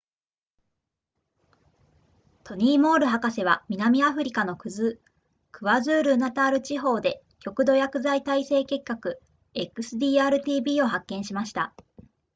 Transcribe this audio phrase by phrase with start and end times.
[2.43, 4.65] トニーモール博士は南アフリカのク
[5.63, 9.21] ワズールーナタール地方で極度薬剤耐性結核
[9.53, 11.75] xdr-tb を発見しました